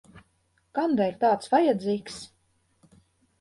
[0.77, 2.17] Kamdēļ tāds vajadzīgs?